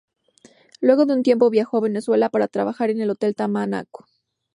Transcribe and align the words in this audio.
Luego 0.79 1.05
de 1.05 1.13
un 1.13 1.21
tiempo 1.21 1.51
viajó 1.51 1.77
a 1.77 1.81
Venezuela 1.81 2.29
para 2.31 2.47
trabajar 2.47 2.89
en 2.89 3.01
el 3.01 3.11
Hotel 3.11 3.35
Tamanaco. 3.35 4.07